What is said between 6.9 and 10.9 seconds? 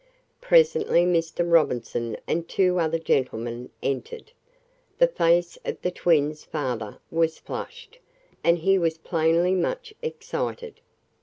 was flushed, and he was plainly much excited.